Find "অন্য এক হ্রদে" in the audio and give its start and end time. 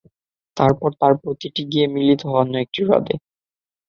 2.41-3.15